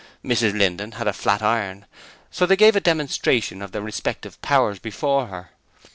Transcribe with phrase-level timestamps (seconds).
[0.25, 1.85] Mrs Linden had a flat iron,
[2.31, 5.51] so they gave a demonstration of their respective powers before her.